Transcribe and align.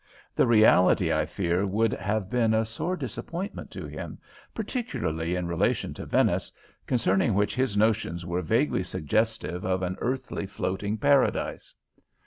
The 0.35 0.47
reality, 0.47 1.13
I 1.13 1.27
fear, 1.27 1.63
would 1.67 1.91
have 1.93 2.27
been 2.27 2.55
a 2.55 2.65
sore 2.65 2.97
disappointment 2.97 3.69
to 3.69 3.85
him, 3.85 4.17
particularly 4.55 5.35
in 5.35 5.47
relation 5.47 5.93
to 5.93 6.07
Venice, 6.07 6.51
concerning 6.87 7.35
which 7.35 7.53
his 7.53 7.77
notions 7.77 8.25
were 8.25 8.41
vaguely 8.41 8.81
suggestive 8.81 9.63
of 9.63 9.83
an 9.83 9.97
earthly 10.01 10.47
floating 10.47 10.97
paradise. 10.97 11.75